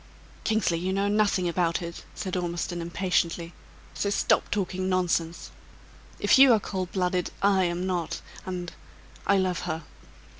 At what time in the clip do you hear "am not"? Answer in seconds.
7.65-8.19